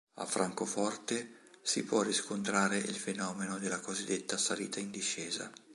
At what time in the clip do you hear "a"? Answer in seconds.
0.15-0.25